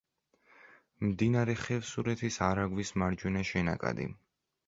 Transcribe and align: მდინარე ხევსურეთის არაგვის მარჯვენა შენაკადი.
მდინარე 1.09 1.55
ხევსურეთის 1.65 2.39
არაგვის 2.47 2.93
მარჯვენა 3.03 3.47
შენაკადი. 3.53 4.09